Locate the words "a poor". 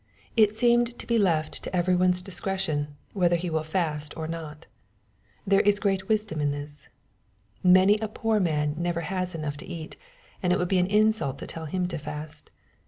7.99-8.39